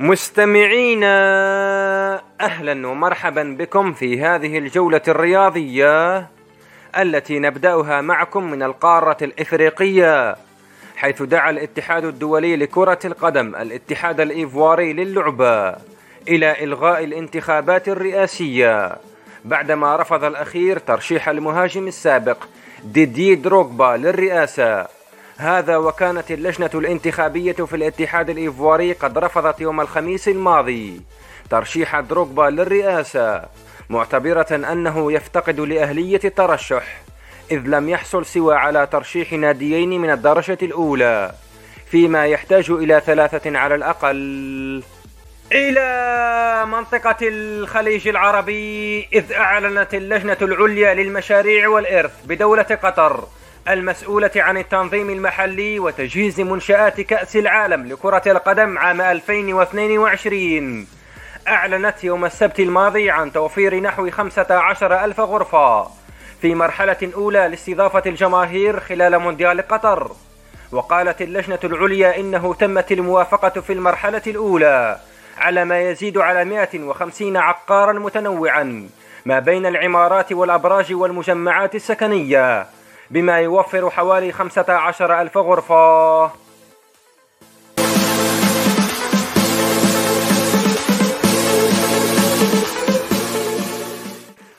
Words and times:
مستمعينا 0.00 1.16
أهلا 2.40 2.88
ومرحبا 2.88 3.56
بكم 3.58 3.92
في 3.92 4.20
هذه 4.20 4.58
الجولة 4.58 5.00
الرياضية 5.08 6.26
التي 6.98 7.38
نبدأها 7.38 8.00
معكم 8.00 8.50
من 8.50 8.62
القارة 8.62 9.16
الإفريقية 9.22 10.36
حيث 10.96 11.22
دعا 11.22 11.50
الاتحاد 11.50 12.04
الدولي 12.04 12.56
لكرة 12.56 12.98
القدم 13.04 13.56
الاتحاد 13.56 14.20
الإيفواري 14.20 14.92
للعبة 14.92 15.74
إلى 16.28 16.64
إلغاء 16.64 17.04
الانتخابات 17.04 17.88
الرئاسية 17.88 18.96
بعدما 19.44 19.96
رفض 19.96 20.24
الأخير 20.24 20.78
ترشيح 20.78 21.28
المهاجم 21.28 21.86
السابق 21.88 22.44
ديدي 22.84 23.34
دروغبا 23.34 23.96
للرئاسة. 23.96 24.95
هذا 25.38 25.76
وكانت 25.76 26.30
اللجنة 26.30 26.70
الانتخابية 26.74 27.52
في 27.52 27.76
الاتحاد 27.76 28.30
الإيفواري 28.30 28.92
قد 28.92 29.18
رفضت 29.18 29.60
يوم 29.60 29.80
الخميس 29.80 30.28
الماضي 30.28 31.00
ترشيح 31.50 32.00
دروغبا 32.00 32.42
للرئاسة 32.42 33.42
معتبرة 33.90 34.46
أنه 34.50 35.12
يفتقد 35.12 35.60
لأهلية 35.60 36.20
الترشح 36.24 37.00
إذ 37.50 37.58
لم 37.58 37.88
يحصل 37.88 38.26
سوى 38.26 38.54
على 38.54 38.88
ترشيح 38.92 39.32
ناديين 39.32 40.00
من 40.00 40.10
الدرجة 40.10 40.58
الأولى 40.62 41.32
فيما 41.90 42.26
يحتاج 42.26 42.70
إلى 42.70 43.02
ثلاثة 43.06 43.58
على 43.58 43.74
الأقل. 43.74 44.82
إلى 45.52 46.66
منطقة 46.66 47.16
الخليج 47.22 48.08
العربي 48.08 49.08
إذ 49.12 49.32
أعلنت 49.32 49.94
اللجنة 49.94 50.36
العليا 50.42 50.94
للمشاريع 50.94 51.68
والإرث 51.68 52.12
بدولة 52.24 52.62
قطر 52.62 53.24
المسؤولة 53.68 54.30
عن 54.36 54.58
التنظيم 54.58 55.10
المحلي 55.10 55.78
وتجهيز 55.78 56.40
منشآت 56.40 57.00
كأس 57.00 57.36
العالم 57.36 57.86
لكرة 57.86 58.22
القدم 58.26 58.78
عام 58.78 59.00
2022 59.00 60.86
أعلنت 61.48 62.04
يوم 62.04 62.24
السبت 62.24 62.60
الماضي 62.60 63.10
عن 63.10 63.32
توفير 63.32 63.80
نحو 63.80 64.10
15 64.10 65.04
ألف 65.04 65.20
غرفة 65.20 65.88
في 66.42 66.54
مرحلة 66.54 67.10
أولى 67.14 67.48
لاستضافة 67.48 68.02
الجماهير 68.06 68.80
خلال 68.80 69.18
مونديال 69.18 69.68
قطر. 69.68 70.10
وقالت 70.72 71.22
اللجنة 71.22 71.58
العليا 71.64 72.20
إنه 72.20 72.54
تمت 72.54 72.92
الموافقة 72.92 73.60
في 73.60 73.72
المرحلة 73.72 74.22
الأولى 74.26 74.98
على 75.38 75.64
ما 75.64 75.80
يزيد 75.80 76.18
على 76.18 76.44
150 76.44 77.36
عقارا 77.36 77.92
متنوعا 77.92 78.88
ما 79.24 79.38
بين 79.38 79.66
العمارات 79.66 80.32
والأبراج 80.32 80.94
والمجمعات 80.94 81.74
السكنية. 81.74 82.66
بما 83.10 83.38
يوفر 83.38 83.90
حوالي 83.90 84.32
15 84.32 85.20
ألف 85.20 85.38
غرفة. 85.38 86.30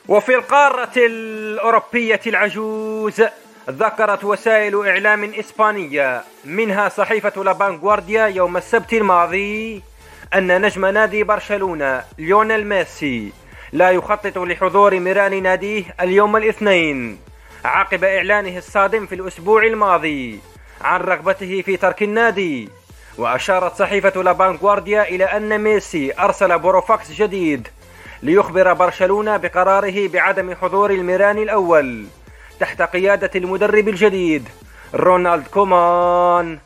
وفي 0.07 0.35
القارة 0.35 0.91
الأوروبية 0.97 2.19
العجوز 2.27 3.23
ذكرت 3.69 4.23
وسائل 4.23 4.87
إعلام 4.87 5.23
إسبانية 5.23 6.23
منها 6.45 6.89
صحيفة 6.89 7.43
لابانغوارديا 7.43 8.25
يوم 8.25 8.57
السبت 8.57 8.93
الماضي 8.93 9.83
أن 10.35 10.61
نجم 10.61 10.85
نادي 10.85 11.23
برشلونة 11.23 12.03
ليونيل 12.17 12.67
ميسي 12.67 13.31
لا 13.71 13.91
يخطط 13.91 14.37
لحضور 14.37 14.99
ميران 14.99 15.43
ناديه 15.43 15.83
اليوم 16.01 16.37
الاثنين. 16.37 17.19
عقب 17.65 18.03
إعلانه 18.03 18.57
الصادم 18.57 19.05
في 19.05 19.15
الأسبوع 19.15 19.63
الماضي 19.63 20.39
عن 20.81 21.01
رغبته 21.01 21.61
في 21.61 21.77
ترك 21.77 22.03
النادي 22.03 22.69
وأشارت 23.17 23.75
صحيفة 23.75 24.23
لابانغوارديا 24.23 25.03
إلى 25.03 25.23
أن 25.23 25.57
ميسي 25.61 26.13
أرسل 26.19 26.59
بوروفاكس 26.59 27.11
جديد 27.11 27.67
ليخبر 28.23 28.73
برشلونة 28.73 29.37
بقراره 29.37 30.07
بعدم 30.07 30.55
حضور 30.55 30.91
الميران 30.91 31.37
الأول 31.37 32.05
تحت 32.59 32.81
قيادة 32.81 33.31
المدرب 33.35 33.87
الجديد 33.87 34.49
رونالد 34.95 35.47
كومان. 35.47 36.59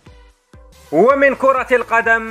ومن 0.92 1.36
كرة 1.36 1.68
القدم 1.72 2.24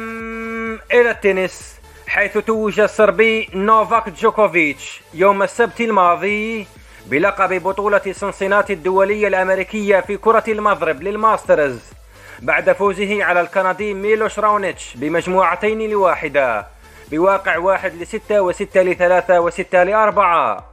إلى 0.93 1.11
التنس 1.11 1.81
حيث 2.07 2.39
توج 2.39 2.81
الصربي 2.81 3.49
نوفاك 3.55 4.09
جوكوفيتش 4.09 5.01
يوم 5.15 5.43
السبت 5.43 5.81
الماضي 5.81 6.67
بلقب 7.11 7.63
بطولة 7.63 8.13
سنسناتي 8.13 8.71
الدولية 8.71 9.29
الأمريكية 9.29 10.01
في 10.01 10.17
كرة 10.17 10.45
المضرب 10.49 11.03
للماسترز 11.03 11.79
بعد 12.39 12.73
فوزه 12.73 13.25
على 13.25 13.41
الكندي 13.41 13.95
ميلوش 13.95 14.39
راونيتش 14.39 14.97
بمجموعتين 14.97 15.91
لواحدة 15.91 16.67
بواقع 17.11 17.59
واحد 17.59 17.95
لستة 17.95 18.41
وستة 18.41 18.83
لثلاثة 18.83 19.41
وستة 19.41 19.83
لأربعة. 19.83 20.65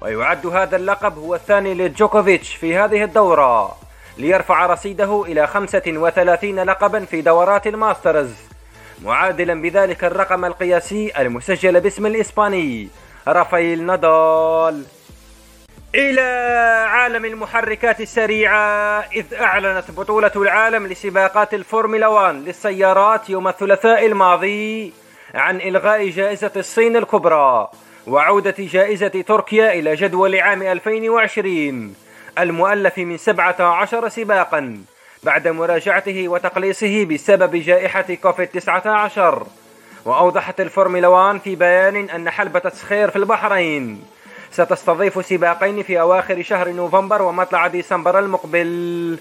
ويعد 0.00 0.46
هذا 0.46 0.76
اللقب 0.76 1.18
هو 1.18 1.34
الثاني 1.34 1.74
لجوكوفيتش 1.74 2.54
في 2.54 2.76
هذه 2.76 3.04
الدورة 3.04 3.76
ليرفع 4.18 4.66
رصيده 4.66 5.24
إلى 5.26 5.46
35 5.46 6.60
لقبا 6.60 7.04
في 7.04 7.20
دورات 7.20 7.66
الماسترز 7.66 8.34
معادلا 9.02 9.62
بذلك 9.62 10.04
الرقم 10.04 10.44
القياسي 10.44 11.12
المسجل 11.18 11.80
باسم 11.80 12.06
الإسباني 12.06 12.88
رافائيل 13.28 13.82
نادال. 13.82 14.84
إلى 15.94 16.20
عالم 16.88 17.24
المحركات 17.24 18.00
السريعة 18.00 19.00
إذ 19.00 19.34
أعلنت 19.34 19.90
بطولة 19.90 20.30
العالم 20.36 20.86
لسباقات 20.86 21.54
الفورمولا 21.54 22.06
1 22.06 22.34
للسيارات 22.34 23.30
يوم 23.30 23.48
الثلاثاء 23.48 24.06
الماضي 24.06 24.92
عن 25.34 25.60
إلغاء 25.60 26.08
جائزة 26.08 26.50
الصين 26.56 26.96
الكبرى 26.96 27.68
وعودة 28.06 28.54
جائزة 28.58 29.08
تركيا 29.08 29.72
إلى 29.72 29.94
جدول 29.94 30.36
عام 30.40 30.62
2020 30.62 31.94
المؤلف 32.38 32.98
من 32.98 33.16
17 33.16 34.08
سباقا 34.08 34.82
بعد 35.22 35.48
مراجعته 35.48 36.28
وتقليصه 36.28 37.04
بسبب 37.04 37.56
جائحة 37.56 38.14
كوفيد 38.22 38.48
19 38.48 39.46
وأوضحت 40.04 40.60
الفورمولا 40.60 41.08
1 41.08 41.40
في 41.40 41.56
بيان 41.56 42.10
أن 42.10 42.30
حلبة 42.30 42.58
الصخير 42.58 43.10
في 43.10 43.16
البحرين 43.16 44.04
ستستضيف 44.50 45.26
سباقين 45.26 45.82
في 45.82 46.00
أواخر 46.00 46.42
شهر 46.42 46.68
نوفمبر 46.68 47.22
ومطلع 47.22 47.66
ديسمبر 47.66 48.18
المقبل. 48.18 49.18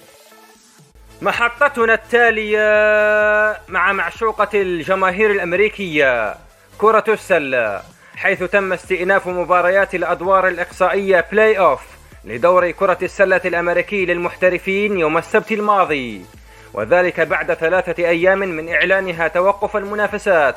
محطتنا 1.22 1.94
التالية 1.94 3.60
مع 3.68 3.94
معشوقة 3.94 4.50
الجماهير 4.54 5.32
الأمريكية 5.32 6.36
كرة 6.78 7.04
السلة 7.08 7.82
حيث 8.16 8.44
تم 8.44 8.74
استئناف 8.74 9.28
مباريات 9.28 9.96
الأدوار 9.96 10.48
الإقصائية 10.48 11.26
playoff 11.32 11.82
لدوري 12.24 12.72
كرة 12.72 12.98
السلة 13.02 13.42
الأمريكي 13.46 14.06
للمحترفين 14.06 15.00
يوم 15.00 15.18
السبت 15.18 15.52
الماضي. 15.52 16.26
وذلك 16.74 17.20
بعد 17.20 17.54
ثلاثة 17.54 18.04
أيام 18.04 18.40
من 18.40 18.70
إعلانها 18.70 19.28
توقف 19.28 19.78
المنافسات 19.78 20.56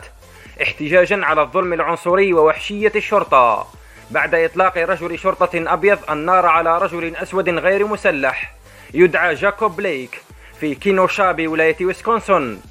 احتجاجا 0.62 1.24
على 1.24 1.42
الظلم 1.42 1.72
العنصري 1.72 2.32
ووحشية 2.32 2.92
الشرطة. 2.96 3.66
بعد 4.10 4.34
إطلاق 4.34 4.78
رجل 4.78 5.18
شرطة 5.18 5.72
أبيض 5.72 5.98
النار 6.10 6.46
على 6.46 6.78
رجل 6.78 7.16
أسود 7.16 7.48
غير 7.48 7.86
مسلح 7.86 8.54
يدعى 8.94 9.34
جاكوب 9.34 9.76
بليك 9.76 10.22
في 10.60 10.74
كينوشا 10.74 11.32
بولاية 11.32 11.76
ويسكونسن 11.80 12.62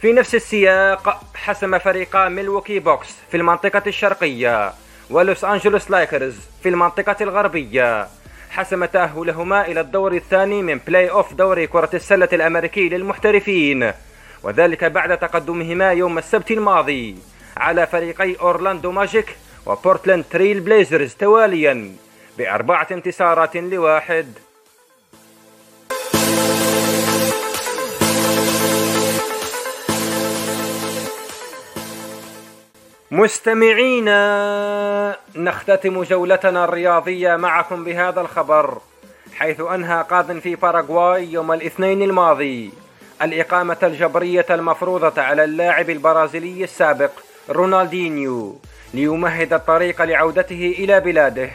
في 0.00 0.12
نفس 0.12 0.34
السياق 0.34 1.22
حسم 1.34 1.78
فريقا 1.78 2.28
ميلووكي 2.28 2.78
باكس 2.78 3.08
في 3.30 3.36
المنطقة 3.36 3.82
الشرقية 3.86 4.72
ولوس 5.10 5.44
أنجلوس 5.44 5.90
لايكرز 5.90 6.36
في 6.62 6.68
المنطقة 6.68 7.16
الغربية. 7.20 8.08
حسم 8.50 8.84
تأهلهما 8.84 9.66
إلى 9.66 9.80
الدور 9.80 10.12
الثاني 10.12 10.62
من 10.62 10.80
playoff 10.86 11.34
دوري 11.34 11.66
كرة 11.66 11.90
السلة 11.94 12.28
الأمريكي 12.32 12.88
للمحترفين 12.88 13.92
وذلك 14.42 14.84
بعد 14.84 15.18
تقدمهما 15.18 15.92
يوم 15.92 16.18
السبت 16.18 16.50
الماضي 16.50 17.16
على 17.56 17.86
فريقي 17.86 18.36
أورلاندو 18.40 18.90
ماجيك 18.90 19.36
وبورتلاند 19.70 20.24
تريل 20.30 20.60
بليزرز 20.60 21.14
تواليا 21.14 21.92
بأربعة 22.38 22.86
انتصارات 22.90 23.56
لواحد. 23.56 24.26
مستمعينا 33.10 34.20
نختتم 35.36 36.02
جولتنا 36.02 36.64
الرياضية 36.64 37.36
معكم 37.36 37.84
بهذا 37.84 38.20
الخبر 38.20 38.78
حيث 39.34 39.60
أنهى 39.60 40.04
قاض 40.10 40.38
في 40.38 40.54
باراغواي 40.54 41.32
يوم 41.32 41.52
الاثنين 41.52 42.02
الماضي 42.02 42.72
الإقامة 43.22 43.76
الجبرية 43.82 44.46
المفروضة 44.50 45.22
على 45.22 45.44
اللاعب 45.44 45.90
البرازيلي 45.90 46.64
السابق 46.64 47.10
رونالدينيو. 47.50 48.58
ليمهد 48.94 49.52
الطريق 49.52 50.02
لعودته 50.02 50.74
إلى 50.78 51.00
بلاده. 51.00 51.50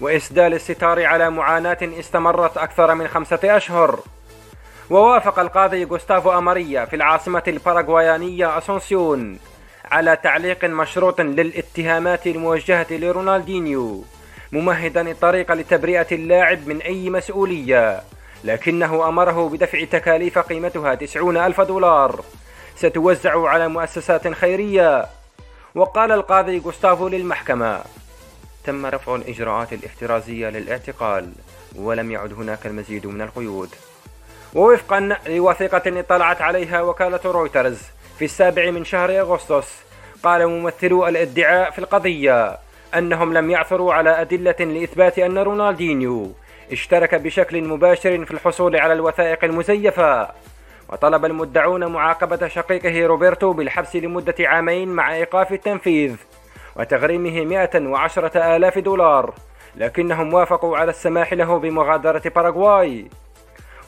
وإسدال 0.00 0.54
الستار 0.54 1.04
على 1.04 1.30
معاناة 1.30 1.78
استمرت 1.82 2.56
أكثر 2.56 2.94
من 2.94 3.08
خمسة 3.08 3.38
أشهر. 3.44 4.00
ووافق 4.90 5.38
القاضي 5.38 5.84
غوستافو 5.84 6.38
أماريا 6.38 6.84
في 6.84 6.96
العاصمة 6.96 7.42
الباراغوايانية 7.48 8.58
أسونسيون 8.58 9.38
على 9.90 10.16
تعليق 10.16 10.64
مشروط 10.64 11.20
للاتهامات 11.20 12.26
الموجهة 12.26 12.86
لرونالدينيو 12.90 14.04
ممهدا 14.52 15.10
الطريق 15.10 15.52
لتبرئة 15.52 16.06
اللاعب 16.12 16.68
من 16.68 16.82
أي 16.82 17.10
مسؤولية. 17.10 18.02
لكنه 18.44 19.08
أمره 19.08 19.48
بدفع 19.48 19.84
تكاليف 19.84 20.38
قيمتها 20.38 20.94
تسعون 20.94 21.36
ألف 21.36 21.60
دولار. 21.60 22.24
ستوزع 22.76 23.48
على 23.48 23.68
مؤسسات 23.68 24.28
خيرية. 24.28 25.06
وقال 25.74 26.12
القاضي 26.12 26.58
غوستافو 26.58 27.08
للمحكمة 27.08 27.80
تم 28.64 28.86
رفع 28.86 29.14
الإجراءات 29.14 29.72
الاحترازية 29.72 30.48
للاعتقال 30.48 31.32
ولم 31.76 32.10
يعد 32.10 32.32
هناك 32.32 32.66
المزيد 32.66 33.06
من 33.06 33.22
القيود. 33.22 33.68
ووفقا 34.54 35.16
لوثيقة 35.26 36.00
اطلعت 36.00 36.42
عليها 36.42 36.82
وكالة 36.82 37.20
رويترز 37.24 37.78
في 38.18 38.24
السابع 38.24 38.70
من 38.70 38.84
شهر 38.84 39.20
أغسطس 39.20 39.68
قال 40.22 40.46
ممثلو 40.46 41.08
الادعاء 41.08 41.70
في 41.70 41.78
القضية 41.78 42.58
أنهم 42.94 43.32
لم 43.32 43.50
يعثروا 43.50 43.94
على 43.94 44.20
أدلة 44.20 44.56
لإثبات 44.60 45.18
أن 45.18 45.38
رونالدينيو 45.38 46.32
اشترك 46.72 47.14
بشكل 47.14 47.64
مباشر 47.64 48.24
في 48.24 48.30
الحصول 48.30 48.76
على 48.76 48.92
الوثائق 48.92 49.44
المزيفة. 49.44 50.28
وطلب 50.92 51.24
المدعون 51.24 51.86
معاقبة 51.86 52.48
شقيقه 52.48 53.06
روبرتو 53.06 53.52
بالحبس 53.52 53.96
لمدة 53.96 54.34
عامين 54.40 54.88
مع 54.88 55.14
إيقاف 55.14 55.52
التنفيذ 55.52 56.16
وتغريمه 56.76 57.44
110 57.44 58.56
آلاف 58.56 58.78
دولار 58.78 59.34
لكنهم 59.76 60.34
وافقوا 60.34 60.76
على 60.76 60.90
السماح 60.90 61.32
له 61.32 61.58
بمغادرة 61.58 62.22
باراغواي. 62.36 63.06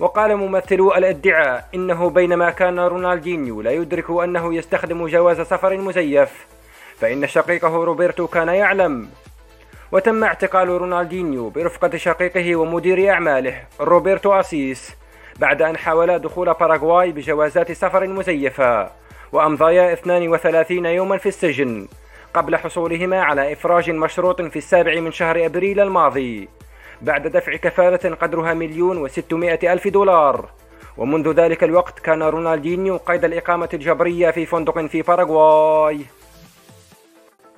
وقال 0.00 0.36
ممثلو 0.36 0.94
الادعاء 0.94 1.68
إنه 1.74 2.10
بينما 2.10 2.50
كان 2.50 2.78
رونالدينيو 2.78 3.62
لا 3.62 3.70
يدرك 3.70 4.10
أنه 4.10 4.54
يستخدم 4.54 5.06
جواز 5.06 5.40
سفر 5.40 5.76
مزيف 5.76 6.46
فإن 6.98 7.26
شقيقه 7.26 7.84
روبرتو 7.84 8.26
كان 8.26 8.48
يعلم. 8.48 9.08
وتم 9.92 10.24
اعتقال 10.24 10.68
رونالدينيو 10.68 11.48
برفقة 11.48 11.96
شقيقه 11.96 12.56
ومدير 12.56 13.10
أعماله 13.10 13.62
روبرتو 13.80 14.40
أسيس. 14.40 15.03
بعد 15.40 15.62
أن 15.62 15.76
حاولا 15.76 16.16
دخول 16.16 16.54
باراغواي 16.54 17.12
بجوازات 17.12 17.72
سفر 17.72 18.06
مزيفة 18.06 18.90
وأمضيا 19.32 19.92
32 19.92 20.86
يوما 20.86 21.18
في 21.18 21.28
السجن 21.28 21.88
قبل 22.34 22.56
حصولهما 22.56 23.22
على 23.22 23.52
إفراج 23.52 23.90
مشروط 23.90 24.42
في 24.42 24.56
السابع 24.56 25.00
من 25.00 25.12
شهر 25.12 25.46
أبريل 25.46 25.80
الماضي 25.80 26.48
بعد 27.02 27.28
دفع 27.28 27.56
كفالة 27.56 28.14
قدرها 28.14 28.54
مليون 28.54 28.98
وستمائة 28.98 29.72
ألف 29.72 29.88
دولار. 29.88 30.48
ومنذ 30.96 31.32
ذلك 31.32 31.64
الوقت 31.64 31.98
كان 31.98 32.22
رونالدينيو 32.22 32.96
قيد 32.96 33.24
الإقامة 33.24 33.68
الجبرية 33.74 34.30
في 34.30 34.46
فندق 34.46 34.86
في 34.86 35.02
باراغواي. 35.02 36.00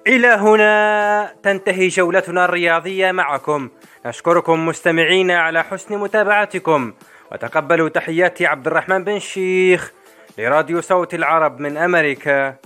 إلى 0.06 0.28
هنا 0.28 1.32
تنتهي 1.42 1.88
جولتنا 1.88 2.44
الرياضية 2.44 3.12
معكم. 3.12 3.68
نشكركم 4.06 4.66
مستمعين 4.66 5.30
على 5.30 5.64
حسن 5.64 5.98
متابعتكم. 5.98 6.92
وتقبلوا 7.32 7.88
تحياتي 7.88 8.46
عبد 8.46 8.66
الرحمن 8.66 9.04
بن 9.04 9.18
شيخ 9.18 9.92
لراديو 10.38 10.80
صوت 10.80 11.14
العرب 11.14 11.60
من 11.60 11.76
أمريكا. 11.76 12.56